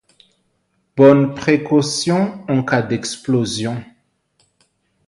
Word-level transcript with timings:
Bonne 0.97 1.35
précaution 1.35 2.43
en 2.47 2.63
cas 2.63 2.81
d’explosion. 2.81 3.83